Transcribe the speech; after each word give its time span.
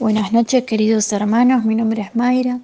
Buenas 0.00 0.32
noches 0.32 0.64
queridos 0.64 1.12
hermanos, 1.12 1.64
mi 1.64 1.76
nombre 1.76 2.02
es 2.02 2.16
Mayra 2.16 2.58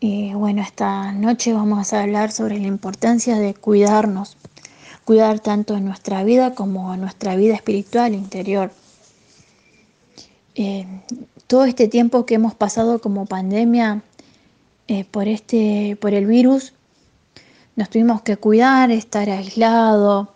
y 0.00 0.32
bueno, 0.32 0.62
esta 0.62 1.12
noche 1.12 1.52
vamos 1.52 1.92
a 1.92 2.00
hablar 2.00 2.32
sobre 2.32 2.58
la 2.58 2.66
importancia 2.66 3.36
de 3.36 3.52
cuidarnos, 3.52 4.38
cuidar 5.04 5.38
tanto 5.38 5.78
nuestra 5.80 6.24
vida 6.24 6.54
como 6.54 6.96
nuestra 6.96 7.36
vida 7.36 7.54
espiritual 7.54 8.14
interior. 8.14 8.72
Eh, 10.54 10.86
todo 11.46 11.66
este 11.66 11.88
tiempo 11.88 12.24
que 12.24 12.36
hemos 12.36 12.54
pasado 12.54 13.02
como 13.02 13.26
pandemia 13.26 14.00
eh, 14.88 15.04
por, 15.04 15.28
este, 15.28 15.98
por 16.00 16.14
el 16.14 16.24
virus, 16.24 16.72
nos 17.76 17.90
tuvimos 17.90 18.22
que 18.22 18.38
cuidar, 18.38 18.90
estar 18.90 19.28
aislados, 19.28 20.28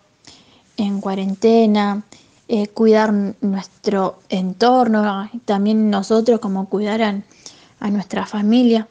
en 0.77 1.01
cuarentena, 1.01 2.03
eh, 2.49 2.67
cuidar 2.67 3.13
nuestro 3.41 4.19
entorno, 4.29 5.29
también 5.43 5.89
nosotros 5.89 6.39
como 6.39 6.69
cuidar 6.69 7.01
a, 7.01 7.89
nuestra 7.89 8.25
familia, 8.25 8.87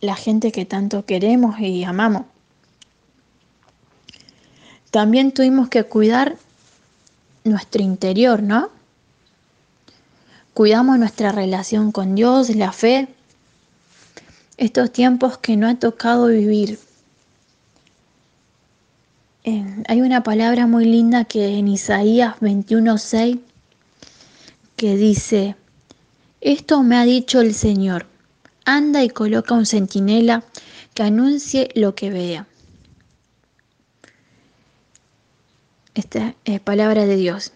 la 0.00 0.16
gente 0.16 0.52
que 0.52 0.64
tanto 0.64 1.04
queremos 1.04 1.60
y 1.60 1.84
amamos. 1.84 2.22
También 4.90 5.32
tuvimos 5.32 5.68
que 5.68 5.84
cuidar 5.84 6.36
nuestro 7.44 7.82
interior, 7.82 8.42
¿no? 8.42 8.70
Cuidamos 10.54 10.98
nuestra 10.98 11.30
relación 11.30 11.92
con 11.92 12.14
Dios, 12.14 12.48
la 12.56 12.72
fe, 12.72 13.06
estos 14.56 14.90
tiempos 14.92 15.36
que 15.36 15.58
no 15.58 15.68
ha 15.68 15.74
tocado 15.74 16.28
vivir 16.28 16.78
hay 19.44 20.00
una 20.00 20.22
palabra 20.22 20.66
muy 20.66 20.84
linda 20.84 21.24
que 21.24 21.58
en 21.58 21.68
Isaías 21.68 22.36
21:6 22.40 23.40
que 24.76 24.96
dice, 24.96 25.56
esto 26.40 26.82
me 26.82 26.96
ha 26.96 27.04
dicho 27.04 27.40
el 27.40 27.54
Señor, 27.54 28.06
anda 28.64 29.02
y 29.02 29.08
coloca 29.08 29.54
un 29.54 29.66
centinela 29.66 30.44
que 30.94 31.02
anuncie 31.02 31.68
lo 31.74 31.94
que 31.94 32.10
vea. 32.10 32.46
Esta 35.94 36.36
es 36.44 36.60
palabra 36.60 37.06
de 37.06 37.16
Dios. 37.16 37.52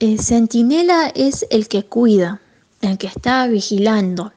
El 0.00 0.18
centinela 0.20 1.12
es 1.14 1.46
el 1.50 1.68
que 1.68 1.84
cuida, 1.84 2.40
el 2.80 2.98
que 2.98 3.06
está 3.06 3.46
vigilando. 3.46 4.32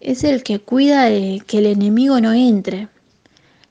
Es 0.00 0.24
el 0.24 0.42
que 0.42 0.58
cuida 0.58 1.04
de 1.04 1.42
que 1.46 1.58
el 1.58 1.66
enemigo 1.66 2.18
no 2.20 2.32
entre, 2.32 2.88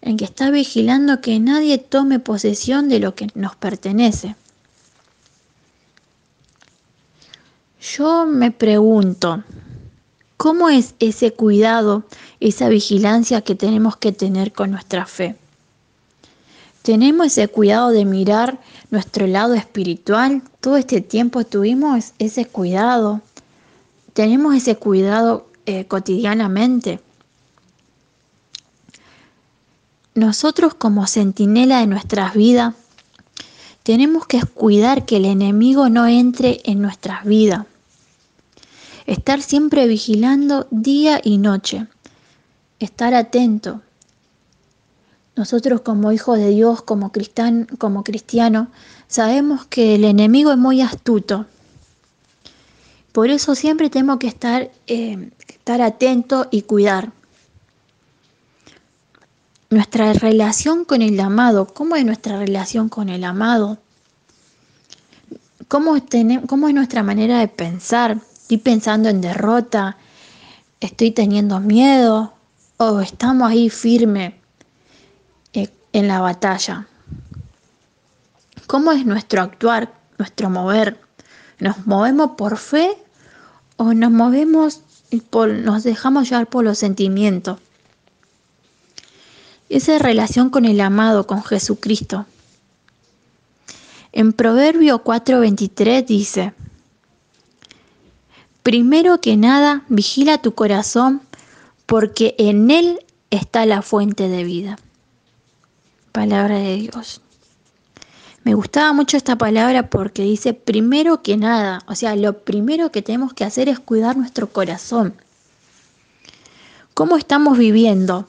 en 0.03 0.17
que 0.17 0.25
está 0.25 0.51
vigilando 0.51 1.21
que 1.21 1.39
nadie 1.39 1.77
tome 1.77 2.19
posesión 2.19 2.89
de 2.89 2.99
lo 2.99 3.15
que 3.15 3.29
nos 3.35 3.55
pertenece. 3.55 4.35
Yo 7.81 8.25
me 8.25 8.51
pregunto, 8.51 9.43
¿cómo 10.35 10.69
es 10.69 10.95
ese 10.99 11.31
cuidado, 11.31 12.03
esa 12.41 12.67
vigilancia 12.67 13.41
que 13.41 13.55
tenemos 13.55 13.95
que 13.95 14.11
tener 14.11 14.51
con 14.51 14.71
nuestra 14.71 15.05
fe? 15.05 15.37
¿Tenemos 16.81 17.27
ese 17.27 17.47
cuidado 17.47 17.91
de 17.91 18.03
mirar 18.03 18.59
nuestro 18.91 19.25
lado 19.25 19.53
espiritual? 19.53 20.41
Todo 20.59 20.75
este 20.75 20.99
tiempo 20.99 21.45
tuvimos 21.45 22.11
ese 22.19 22.45
cuidado. 22.45 23.21
¿Tenemos 24.11 24.53
ese 24.53 24.75
cuidado 24.75 25.47
eh, 25.65 25.85
cotidianamente? 25.85 26.99
Nosotros 30.15 30.75
como 30.75 31.07
centinela 31.07 31.79
de 31.79 31.87
nuestras 31.87 32.35
vidas 32.35 32.75
tenemos 33.81 34.27
que 34.27 34.41
cuidar 34.41 35.05
que 35.05 35.17
el 35.17 35.25
enemigo 35.25 35.89
no 35.89 36.05
entre 36.05 36.61
en 36.65 36.81
nuestras 36.81 37.25
vidas. 37.25 37.65
Estar 39.07 39.41
siempre 39.41 39.87
vigilando 39.87 40.67
día 40.69 41.19
y 41.23 41.39
noche. 41.39 41.87
Estar 42.79 43.15
atento. 43.15 43.81
Nosotros 45.35 45.81
como 45.81 46.11
hijos 46.11 46.37
de 46.37 46.49
Dios, 46.49 46.83
como, 46.83 47.11
cristianos, 47.11 47.67
como 47.79 48.03
cristianos, 48.03 48.67
sabemos 49.07 49.65
que 49.65 49.95
el 49.95 50.03
enemigo 50.03 50.51
es 50.51 50.59
muy 50.59 50.81
astuto. 50.81 51.47
Por 53.11 53.31
eso 53.31 53.55
siempre 53.55 53.89
tenemos 53.89 54.19
que 54.19 54.27
estar, 54.27 54.71
eh, 54.85 55.31
estar 55.47 55.81
atentos 55.81 56.47
y 56.51 56.61
cuidar 56.61 57.11
nuestra 59.73 60.13
relación 60.13 60.85
con 60.85 61.01
el 61.01 61.19
amado. 61.19 61.67
¿Cómo 61.67 61.95
es 61.95 62.05
nuestra 62.05 62.37
relación 62.37 62.89
con 62.89 63.09
el 63.09 63.23
amado? 63.23 63.77
¿Cómo, 65.67 65.95
¿Cómo, 66.47 66.67
es 66.67 66.73
nuestra 66.73 67.03
manera 67.03 67.39
de 67.39 67.47
pensar? 67.47 68.17
¿Estoy 68.33 68.57
pensando 68.57 69.09
en 69.09 69.21
derrota? 69.21 69.97
¿Estoy 70.79 71.11
teniendo 71.11 71.59
miedo? 71.59 72.33
¿O 72.77 72.99
estamos 73.01 73.49
ahí 73.49 73.69
firme 73.69 74.39
eh, 75.53 75.69
en 75.93 76.07
la 76.07 76.19
batalla? 76.19 76.87
¿Cómo 78.67 78.91
es 78.91 79.05
nuestro 79.05 79.41
actuar, 79.41 79.93
nuestro 80.17 80.49
mover? 80.49 80.99
¿Nos 81.59 81.85
movemos 81.87 82.31
por 82.37 82.57
fe 82.57 82.97
o 83.77 83.93
nos 83.93 84.11
movemos 84.11 84.81
nos 85.11 85.83
dejamos 85.83 86.29
llevar 86.29 86.47
por 86.47 86.63
los 86.63 86.77
sentimientos? 86.77 87.59
Esa 89.75 89.97
relación 89.97 90.49
con 90.49 90.65
el 90.65 90.79
amado, 90.81 91.25
con 91.25 91.43
Jesucristo. 91.43 92.25
En 94.11 94.33
Proverbio 94.33 95.03
4:23 95.03 96.05
dice, 96.05 96.53
Primero 98.61 99.19
que 99.19 99.35
nada, 99.35 99.83
vigila 99.89 100.37
tu 100.37 100.53
corazón, 100.53 101.21
porque 101.85 102.35
en 102.37 102.71
él 102.71 102.99
está 103.29 103.65
la 103.65 103.81
fuente 103.81 104.29
de 104.29 104.43
vida. 104.43 104.77
Palabra 106.11 106.59
de 106.59 106.75
Dios. 106.75 107.21
Me 108.43 108.53
gustaba 108.53 108.93
mucho 108.93 109.17
esta 109.17 109.37
palabra 109.37 109.89
porque 109.89 110.21
dice 110.21 110.53
primero 110.53 111.23
que 111.23 111.35
nada, 111.35 111.81
o 111.87 111.95
sea, 111.95 112.15
lo 112.15 112.39
primero 112.39 112.91
que 112.91 113.01
tenemos 113.01 113.33
que 113.33 113.45
hacer 113.45 113.69
es 113.69 113.79
cuidar 113.79 114.17
nuestro 114.17 114.47
corazón. 114.47 115.15
¿Cómo 116.93 117.17
estamos 117.17 117.57
viviendo? 117.57 118.27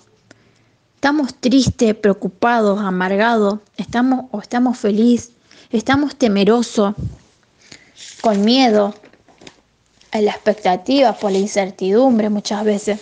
Estamos 1.04 1.34
tristes, 1.34 1.94
preocupados, 1.94 2.80
amargados, 2.80 3.58
estamos 3.76 4.24
o 4.30 4.40
estamos 4.40 4.78
felices, 4.78 5.32
estamos 5.68 6.16
temerosos, 6.16 6.94
con 8.22 8.42
miedo, 8.42 8.94
a 10.12 10.22
la 10.22 10.30
expectativa, 10.30 11.12
por 11.12 11.30
la 11.30 11.36
incertidumbre 11.36 12.30
muchas 12.30 12.64
veces. 12.64 13.00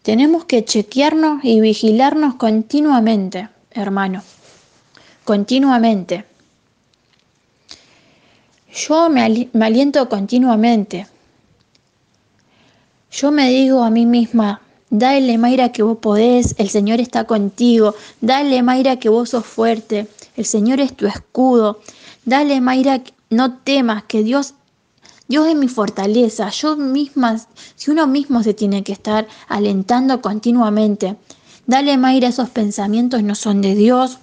Tenemos 0.00 0.46
que 0.46 0.64
chequearnos 0.64 1.44
y 1.44 1.60
vigilarnos 1.60 2.36
continuamente, 2.36 3.50
hermano, 3.70 4.22
continuamente. 5.24 6.24
Yo 8.72 9.10
me, 9.10 9.50
me 9.52 9.66
aliento 9.66 10.08
continuamente. 10.08 11.06
Yo 13.10 13.30
me 13.30 13.50
digo 13.50 13.84
a 13.84 13.90
mí 13.90 14.06
misma, 14.06 14.62
Dale, 14.94 15.38
Mayra, 15.38 15.72
que 15.72 15.82
vos 15.82 15.96
podés, 15.96 16.54
el 16.58 16.68
Señor 16.68 17.00
está 17.00 17.24
contigo. 17.24 17.94
Dale, 18.20 18.62
Mayra, 18.62 18.98
que 18.98 19.08
vos 19.08 19.30
sos 19.30 19.46
fuerte, 19.46 20.06
el 20.36 20.44
Señor 20.44 20.80
es 20.80 20.94
tu 20.94 21.06
escudo. 21.06 21.80
Dale, 22.26 22.60
Mayra, 22.60 23.00
no 23.30 23.56
temas, 23.56 24.02
que 24.04 24.22
Dios, 24.22 24.52
Dios 25.28 25.48
es 25.48 25.56
mi 25.56 25.68
fortaleza. 25.68 26.50
Yo 26.50 26.76
misma, 26.76 27.40
si 27.74 27.90
uno 27.90 28.06
mismo 28.06 28.42
se 28.42 28.52
tiene 28.52 28.84
que 28.84 28.92
estar 28.92 29.26
alentando 29.48 30.20
continuamente. 30.20 31.16
Dale, 31.66 31.96
Mayra, 31.96 32.28
esos 32.28 32.50
pensamientos 32.50 33.22
no 33.22 33.34
son 33.34 33.62
de 33.62 33.74
Dios. 33.74 34.18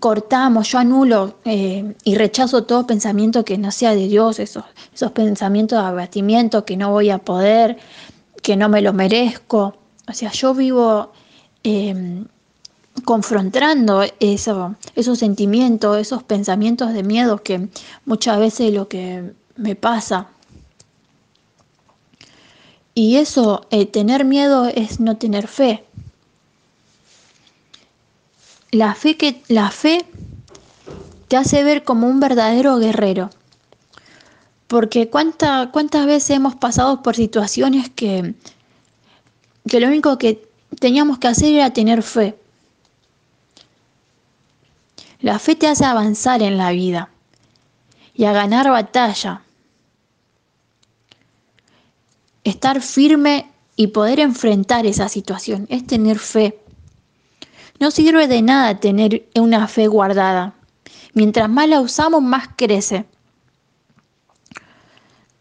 Cortamos, 0.00 0.72
yo 0.72 0.78
anulo 0.80 1.36
eh, 1.44 1.94
y 2.02 2.16
rechazo 2.16 2.64
todo 2.64 2.84
pensamiento 2.84 3.44
que 3.44 3.58
no 3.58 3.70
sea 3.70 3.94
de 3.94 4.08
Dios, 4.08 4.40
esos, 4.40 4.64
esos 4.92 5.12
pensamientos 5.12 5.78
de 5.78 5.86
abatimiento 5.86 6.64
que 6.64 6.76
no 6.76 6.90
voy 6.90 7.10
a 7.10 7.18
poder, 7.18 7.78
que 8.42 8.56
no 8.56 8.68
me 8.68 8.82
lo 8.82 8.92
merezco. 8.92 9.76
O 10.08 10.12
sea, 10.12 10.32
yo 10.32 10.52
vivo 10.52 11.12
em, 11.62 12.26
confrontando 13.04 14.02
eso, 14.20 14.74
esos 14.94 15.18
sentimientos, 15.18 15.98
esos 15.98 16.22
pensamientos 16.22 16.92
de 16.92 17.02
miedo 17.02 17.42
que 17.42 17.68
muchas 18.04 18.38
veces 18.38 18.74
lo 18.74 18.88
que 18.88 19.32
me 19.56 19.76
pasa. 19.76 20.28
Y 22.94 23.16
eso, 23.16 23.66
eh, 23.70 23.86
tener 23.86 24.24
miedo 24.24 24.66
es 24.66 25.00
no 25.00 25.16
tener 25.16 25.46
fe. 25.48 25.84
La 28.70 28.94
fe, 28.94 29.16
que, 29.16 29.42
la 29.48 29.70
fe 29.70 30.04
te 31.28 31.36
hace 31.36 31.62
ver 31.62 31.84
como 31.84 32.06
un 32.06 32.20
verdadero 32.20 32.78
guerrero. 32.78 33.30
Porque 34.72 35.10
cuánta, 35.10 35.68
cuántas 35.70 36.06
veces 36.06 36.30
hemos 36.30 36.56
pasado 36.56 37.02
por 37.02 37.14
situaciones 37.14 37.90
que, 37.90 38.34
que 39.68 39.80
lo 39.80 39.86
único 39.86 40.16
que 40.16 40.48
teníamos 40.80 41.18
que 41.18 41.28
hacer 41.28 41.52
era 41.52 41.74
tener 41.74 42.02
fe. 42.02 42.38
La 45.20 45.38
fe 45.38 45.56
te 45.56 45.66
hace 45.68 45.84
avanzar 45.84 46.40
en 46.40 46.56
la 46.56 46.70
vida 46.70 47.10
y 48.14 48.24
a 48.24 48.32
ganar 48.32 48.70
batalla. 48.70 49.42
Estar 52.42 52.80
firme 52.80 53.50
y 53.76 53.88
poder 53.88 54.20
enfrentar 54.20 54.86
esa 54.86 55.10
situación 55.10 55.66
es 55.68 55.86
tener 55.86 56.18
fe. 56.18 56.58
No 57.78 57.90
sirve 57.90 58.26
de 58.26 58.40
nada 58.40 58.80
tener 58.80 59.28
una 59.34 59.68
fe 59.68 59.86
guardada. 59.86 60.54
Mientras 61.12 61.50
más 61.50 61.68
la 61.68 61.82
usamos, 61.82 62.22
más 62.22 62.48
crece. 62.56 63.04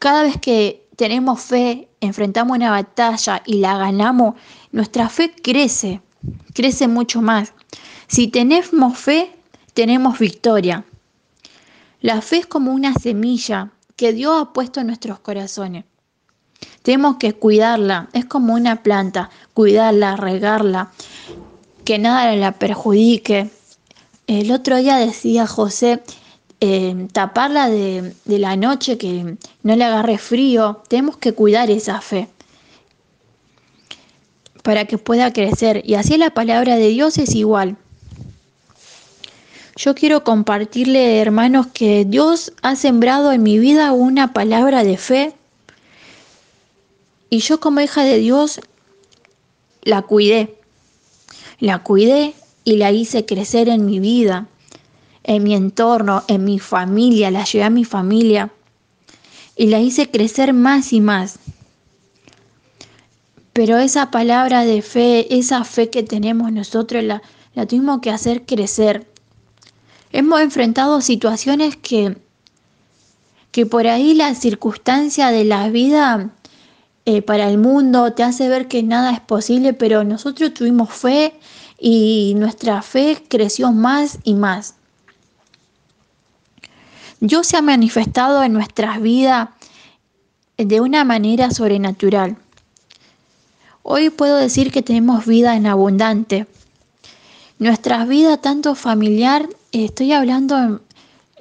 Cada 0.02 0.24
vez 0.24 0.38
que 0.42 0.88
tenemos 0.96 1.40
fe, 1.42 1.88
enfrentamos 2.00 2.58
una 2.58 2.72
batalla 2.72 3.44
y 3.46 3.60
la 3.60 3.78
ganamos, 3.78 4.34
nuestra 4.72 5.10
fe 5.10 5.32
crece, 5.32 6.02
crece 6.56 6.88
mucho 6.88 7.22
más. 7.22 7.54
Si 8.08 8.28
tenemos 8.28 8.98
fe, 8.98 9.32
tenemos 9.76 10.18
victoria. 10.18 10.86
La 12.00 12.20
fe 12.24 12.38
es 12.38 12.48
como 12.48 12.72
una 12.72 12.96
semilla 12.96 13.74
que 13.96 14.12
Dios 14.12 14.42
ha 14.42 14.54
puesto 14.54 14.80
en 14.80 14.88
nuestros 14.88 15.20
corazones. 15.20 15.86
Tenemos 16.82 17.18
que 17.18 17.34
cuidarla, 17.34 18.10
es 18.14 18.26
como 18.26 18.56
una 18.56 18.82
planta, 18.82 19.30
cuidarla, 19.54 20.16
regarla, 20.16 20.92
que 21.86 22.00
nada 22.00 22.36
la 22.36 22.54
perjudique. 22.54 23.52
El 24.26 24.52
otro 24.52 24.78
día 24.78 24.96
decía 24.96 25.46
José, 25.46 26.02
eh, 26.62 27.08
taparla 27.12 27.70
de 27.70 28.14
la 28.26 28.56
noche, 28.56 28.98
que 28.98 29.36
no 29.64 29.76
le 29.76 29.84
agarre 29.84 30.18
frío. 30.18 30.82
Tenemos 30.88 31.18
que 31.18 31.34
cuidar 31.34 31.70
esa 31.70 32.00
fe 32.00 32.30
para 34.64 34.86
que 34.86 34.98
pueda 34.98 35.34
crecer. 35.34 35.82
Y 35.86 35.96
así 35.96 36.18
la 36.18 36.30
palabra 36.30 36.76
de 36.78 36.88
Dios 36.90 37.18
es 37.18 37.36
igual. 37.36 37.78
Yo 39.76 39.96
quiero 39.96 40.24
compartirle, 40.24 41.20
hermanos, 41.20 41.68
que 41.74 42.06
Dios 42.06 42.54
ha 42.62 42.76
sembrado 42.76 43.32
en 43.32 43.42
mi 43.42 43.58
vida 43.58 43.94
una 43.94 44.34
palabra 44.34 44.84
de 44.84 44.98
fe 44.98 45.34
y 47.30 47.40
yo 47.40 47.60
como 47.60 47.80
hija 47.80 48.04
de 48.04 48.20
Dios 48.20 48.60
la 49.82 50.02
cuidé. 50.02 50.58
La 51.60 51.80
cuidé 51.80 52.34
y 52.66 52.76
la 52.76 52.92
hice 52.92 53.26
crecer 53.26 53.70
en 53.70 53.86
mi 53.86 54.00
vida, 54.00 54.48
en 55.24 55.44
mi 55.44 55.54
entorno, 55.54 56.24
en 56.28 56.44
mi 56.44 56.60
familia, 56.60 57.32
la 57.32 57.44
llevé 57.44 57.64
a 57.64 57.70
mi 57.70 57.86
familia 57.86 58.52
y 59.56 59.68
la 59.68 59.80
hice 59.80 60.10
crecer 60.10 60.54
más 60.54 60.94
y 60.94 61.02
más. 61.02 61.40
Pero 63.54 63.78
esa 63.78 64.12
palabra 64.12 64.64
de 64.64 64.82
fe, 64.82 65.38
esa 65.38 65.64
fe 65.64 65.90
que 65.90 66.04
tenemos 66.04 66.52
nosotros, 66.52 67.04
la, 67.04 67.22
la 67.54 67.66
tuvimos 67.66 68.00
que 68.00 68.10
hacer 68.10 68.46
crecer. 68.46 69.08
Hemos 70.12 70.42
enfrentado 70.42 71.02
situaciones 71.02 71.76
que, 71.76 72.18
que 73.52 73.66
por 73.66 73.88
ahí 73.88 74.14
la 74.14 74.34
circunstancia 74.36 75.32
de 75.32 75.44
la 75.44 75.70
vida 75.70 76.32
eh, 77.06 77.22
para 77.22 77.50
el 77.50 77.58
mundo 77.58 78.14
te 78.14 78.24
hace 78.24 78.48
ver 78.48 78.68
que 78.68 78.84
nada 78.84 79.12
es 79.12 79.20
posible, 79.20 79.74
pero 79.74 80.04
nosotros 80.04 80.54
tuvimos 80.54 80.90
fe 80.94 81.34
y 81.80 82.34
nuestra 82.38 82.82
fe 82.82 83.24
creció 83.28 83.72
más 83.72 84.20
y 84.24 84.36
más. 84.36 84.76
Dios 87.24 87.46
se 87.46 87.56
ha 87.56 87.62
manifestado 87.62 88.42
en 88.42 88.52
nuestras 88.52 89.00
vidas 89.00 89.50
de 90.58 90.82
una 90.82 91.04
manera 91.04 91.52
sobrenatural. 91.52 92.36
Hoy 93.84 94.10
puedo 94.10 94.38
decir 94.38 94.72
que 94.72 94.82
tenemos 94.82 95.28
vida 95.28 95.56
en 95.56 95.68
abundante. 95.68 96.48
Nuestras 97.60 98.08
vidas, 98.08 98.42
tanto 98.42 98.74
familiar 98.74 99.48
estoy 99.72 100.14
hablando 100.14 100.82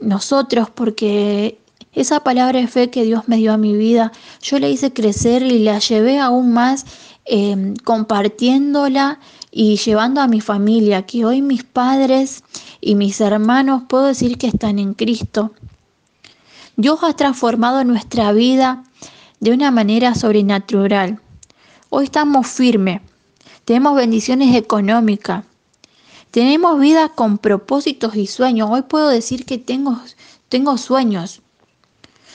nosotros 0.02 0.68
porque 0.68 1.58
esa 1.94 2.20
palabra 2.20 2.60
de 2.60 2.66
fe 2.66 2.90
que 2.90 3.04
Dios 3.04 3.26
me 3.26 3.38
dio 3.38 3.54
a 3.54 3.56
mi 3.56 3.74
vida, 3.74 4.12
yo 4.42 4.58
la 4.58 4.68
hice 4.68 4.92
crecer 4.92 5.42
y 5.42 5.60
la 5.60 5.78
llevé 5.78 6.18
aún 6.18 6.52
más 6.52 6.84
em, 7.24 7.74
compartiéndola 7.84 9.18
y 9.50 9.78
llevando 9.78 10.20
a 10.20 10.28
mi 10.28 10.42
familia, 10.42 11.06
que 11.06 11.24
hoy 11.24 11.40
mis 11.40 11.64
padres 11.64 12.44
y 12.82 12.96
mis 12.96 13.18
hermanos 13.22 13.84
puedo 13.88 14.04
decir 14.04 14.36
que 14.36 14.46
están 14.46 14.78
en 14.78 14.92
Cristo. 14.92 15.52
Dios 16.80 17.00
ha 17.02 17.12
transformado 17.12 17.84
nuestra 17.84 18.32
vida 18.32 18.84
de 19.38 19.52
una 19.52 19.70
manera 19.70 20.14
sobrenatural. 20.14 21.20
Hoy 21.90 22.04
estamos 22.04 22.46
firmes, 22.46 23.02
tenemos 23.66 23.96
bendiciones 23.96 24.56
económicas, 24.56 25.44
tenemos 26.30 26.80
vida 26.80 27.10
con 27.10 27.36
propósitos 27.36 28.16
y 28.16 28.26
sueños. 28.26 28.70
Hoy 28.70 28.80
puedo 28.80 29.08
decir 29.08 29.44
que 29.44 29.58
tengo, 29.58 30.78
sueños. 30.78 31.42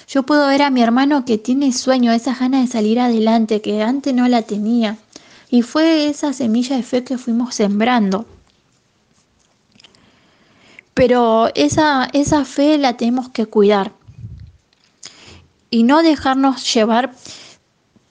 Yo 0.08 0.22
puedo 0.22 0.46
ver 0.48 0.62
a 0.62 0.70
mi 0.70 0.84
hermano 0.84 1.26
que 1.26 1.40
tiene 1.40 1.74
sueño, 1.74 2.12
esa 2.12 2.36
ganas 2.36 2.68
de 2.68 2.72
salir 2.72 3.00
adelante 3.00 3.62
que 3.62 3.82
antes 3.82 4.14
no 4.14 4.28
la 4.28 4.44
tenía. 4.44 5.00
Y 5.50 5.64
fue 5.64 6.08
esa 6.08 6.34
semilla 6.34 6.76
de 6.76 6.84
fe 6.84 7.04
que 7.04 7.18
fuimos 7.18 7.56
sembrando. 7.56 8.28
Pero 10.94 11.50
esa 11.56 12.12
fe 12.46 12.78
la 12.78 12.96
tenemos 12.96 13.30
que 13.30 13.48
cuidar. 13.48 14.05
Y 15.76 15.84
no 15.84 16.04
dejarnos 16.04 16.74
llevar 16.74 17.12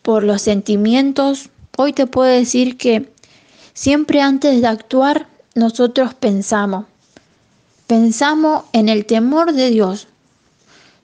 por 0.03 0.23
los 0.23 0.43
sentimientos. 0.43 1.49
Hoy 1.79 1.95
te 1.95 2.07
puedo 2.07 2.29
decir 2.29 2.77
que 2.77 3.11
siempre 3.73 4.21
antes 4.21 4.61
de 4.61 4.67
actuar 4.67 5.29
nosotros 5.55 6.13
pensamos. 6.13 6.85
Pensamos 7.87 8.65
en 8.75 8.91
el 8.91 9.07
temor 9.07 9.55
de 9.55 9.71
Dios. 9.71 10.09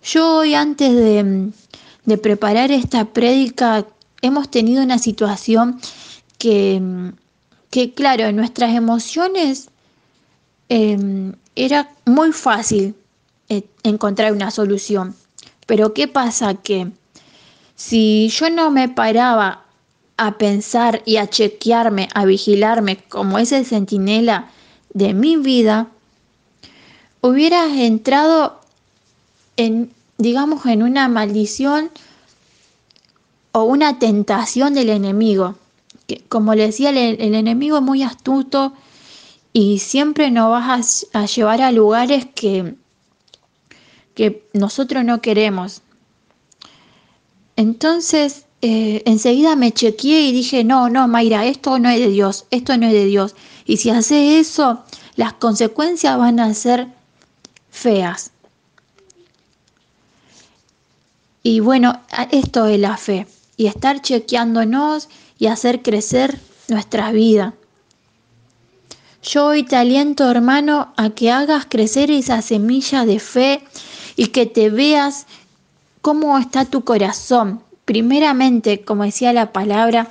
Yo 0.03 0.37
hoy 0.37 0.53
antes 0.53 0.95
de, 0.95 2.19
preparar 2.19 2.71
esta 2.71 3.07
prédica 3.07 3.87
hemos 4.21 4.51
tenido 4.51 4.83
una 4.83 4.99
situación 4.99 5.81
que, 6.37 6.83
que 7.71 7.95
claro, 7.95 8.25
en 8.25 8.37
nuestras 8.37 8.75
emociones 8.75 9.71
em, 10.69 11.33
era 11.57 11.91
muy 12.05 12.33
fácil 12.33 12.95
eh, 13.49 13.65
encontrar 13.83 14.35
una 14.35 14.51
solución. 14.51 15.15
Pero 15.71 15.95
¿qué 15.95 16.09
pasa? 16.09 16.55
Que 16.55 16.91
si 17.77 18.29
yo 18.31 18.51
no 18.51 18.73
me 18.73 18.89
paraba 18.89 19.63
a 20.17 20.37
pensar 20.37 21.01
y 21.07 21.19
a 21.19 21.31
chequearme, 21.31 22.09
a 22.13 22.25
vigilarme 22.25 22.97
como 23.09 23.39
ese 23.39 23.65
centinela 23.65 24.51
de 24.93 25.15
mi 25.15 25.37
vida, 25.37 25.87
hubieras 27.21 27.71
entrado 27.71 28.61
en, 29.57 29.93
digamos, 30.19 30.67
en 30.67 30.83
una 30.83 31.07
maldición 31.07 31.93
o 33.53 33.63
una 33.63 34.01
tentación 34.01 34.75
del 34.75 34.89
enemigo. 34.89 35.55
Que, 36.09 36.21
como 36.29 36.57
le 36.57 36.67
decía, 36.67 36.91
el, 36.91 37.33
enemigo 37.37 37.77
es 37.77 37.83
muy 37.85 38.03
astuto 38.03 38.73
y 39.53 39.79
siempre 39.79 40.33
nos 40.33 40.51
vas 40.51 41.07
a 41.13 41.27
llevar 41.27 41.63
a 41.63 41.71
lugares 41.71 42.27
que, 42.35 42.75
que 44.21 44.47
nosotros 44.53 45.03
no 45.03 45.23
queremos. 45.23 45.81
Entonces, 47.57 48.45
eh, 48.61 49.01
enseguida 49.07 49.57
me 49.57 49.73
chequeé 49.73 50.25
y 50.25 50.33
dije, 50.33 50.63
no, 50.63 50.91
no, 50.91 51.09
Mayra, 51.09 51.47
esto 51.47 51.79
no 51.79 51.89
es 51.89 52.01
de 52.01 52.11
Dios, 52.11 52.45
esto 52.51 52.77
no 52.77 52.87
es 52.87 52.93
de 52.93 53.07
Dios. 53.07 53.35
Y 53.65 53.79
si 53.79 53.89
hace 53.89 54.39
eso, 54.39 54.85
las 55.17 55.33
consecuencias 55.33 56.19
van 56.19 56.39
a 56.39 56.53
ser 56.53 56.89
feas. 57.71 58.31
Y 61.43 61.61
bueno, 61.61 62.03
esto 62.31 62.67
es 62.67 62.79
la 62.79 62.99
fe. 62.99 63.27
Y 63.57 63.69
estar 63.69 64.03
chequeándonos 64.03 65.09
y 65.39 65.47
hacer 65.47 65.81
crecer 65.81 66.39
nuestra 66.69 67.11
vida. 67.11 67.55
Yo 69.23 69.47
hoy 69.47 69.63
te 69.63 69.77
aliento, 69.77 70.31
hermano, 70.31 70.93
a 70.99 71.09
que 71.09 71.31
hagas 71.31 71.65
crecer 71.67 72.11
esa 72.11 72.43
semilla 72.43 73.07
de 73.07 73.19
fe 73.19 73.63
y 74.17 74.29
que 74.29 74.47
te 74.47 74.71
veas 74.71 75.27
cómo 76.03 76.39
está 76.39 76.65
tu 76.65 76.85
corazón, 76.85 77.63
Primeramente, 77.91 78.85
como 78.85 79.03
decía 79.03 79.33
la 79.33 79.53
palabra, 79.53 80.09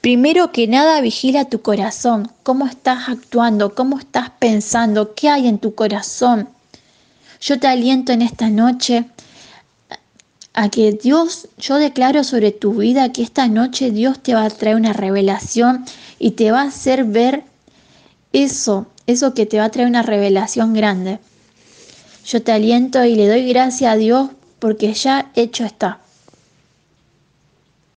primero 0.00 0.50
que 0.50 0.66
nada 0.66 0.98
vigila 1.02 1.44
tu 1.44 1.60
corazón, 1.60 2.32
cómo 2.42 2.66
estás 2.66 3.10
actuando, 3.10 3.74
cómo 3.74 3.98
estás 3.98 4.30
pensando, 4.38 5.14
qué 5.14 5.28
hay 5.28 5.46
en 5.46 5.58
tu 5.58 5.74
corazón. 5.74 6.48
Yo 7.42 7.60
te 7.60 7.66
aliento 7.66 8.12
en 8.12 8.22
esta 8.22 8.48
noche 8.48 9.04
a 10.54 10.70
que 10.70 10.92
Dios, 10.92 11.48
yo 11.58 11.76
declaro 11.76 12.24
sobre 12.24 12.50
tu 12.50 12.76
vida 12.76 13.12
que 13.12 13.22
esta 13.22 13.46
noche 13.48 13.90
Dios 13.90 14.22
te 14.22 14.32
va 14.32 14.44
a 14.44 14.48
traer 14.48 14.76
una 14.76 14.94
revelación 14.94 15.84
y 16.18 16.30
te 16.30 16.50
va 16.50 16.62
a 16.62 16.68
hacer 16.68 17.04
ver 17.04 17.44
eso, 18.32 18.86
eso 19.06 19.34
que 19.34 19.44
te 19.44 19.58
va 19.58 19.66
a 19.66 19.70
traer 19.70 19.86
una 19.86 20.00
revelación 20.00 20.72
grande. 20.72 21.18
Yo 22.30 22.40
te 22.40 22.52
aliento 22.52 23.04
y 23.04 23.16
le 23.16 23.26
doy 23.26 23.48
gracias 23.48 23.92
a 23.92 23.96
Dios 23.96 24.30
porque 24.60 24.92
ya 24.92 25.32
hecho 25.34 25.64
está. 25.64 25.98